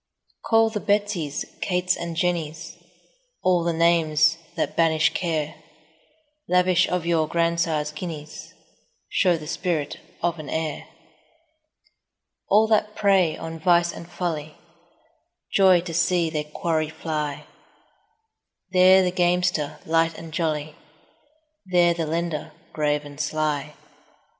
Call 0.41 0.71
the 0.71 0.79
Betsies, 0.79 1.45
Kates, 1.61 1.95
and 1.95 2.15
Jennies, 2.15 2.75
All 3.43 3.63
the 3.63 3.71
names 3.71 4.35
that 4.55 4.75
banish 4.75 5.13
care; 5.13 5.49
10 5.53 5.63
Lavish 6.49 6.89
of 6.89 7.05
your 7.05 7.27
grandsire's 7.27 7.91
guineas, 7.91 8.51
Show 9.09 9.37
the 9.37 9.45
spirit 9.45 9.99
of 10.23 10.39
an 10.39 10.49
heir. 10.49 10.87
All 12.49 12.65
that 12.69 12.95
prey 12.95 13.37
on 13.37 13.59
vice 13.59 13.91
and 13.93 14.09
folly 14.11 14.57
Joy 15.53 15.81
to 15.81 15.93
see 15.93 16.31
their 16.31 16.45
quarry 16.45 16.89
fly: 16.89 17.45
There 18.71 19.03
the 19.03 19.11
gamester, 19.11 19.77
light 19.85 20.17
and 20.17 20.33
jolly, 20.33 20.73
15 21.69 21.73
There 21.73 21.93
the 21.93 22.07
lender, 22.07 22.53
grave 22.73 23.05
and 23.05 23.19
sly. 23.19 23.75